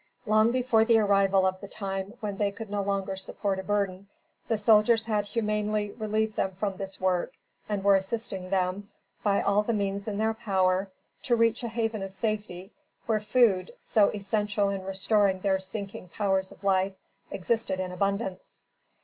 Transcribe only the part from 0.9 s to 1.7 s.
arrival of the